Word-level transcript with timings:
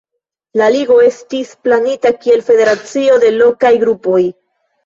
La 0.59 0.69
Ligo 0.75 0.95
estis 1.07 1.51
planita 1.67 2.13
kiel 2.25 2.43
federacio 2.49 3.21
de 3.27 3.33
lokaj 3.39 3.75
grupoj. 3.85 4.21